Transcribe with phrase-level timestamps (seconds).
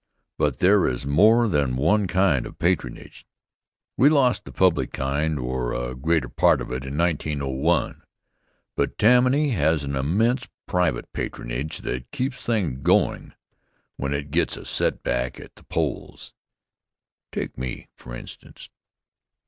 [0.39, 3.23] But there is more than one kind of patronage.
[3.97, 8.01] We lost the public kind, or a greater part of it, in 1901,
[8.75, 13.35] but Tammany has an immense private patronage that keeps things going'
[13.97, 16.33] when it gets a setback at the polls.
[17.31, 18.71] Take me, for instance.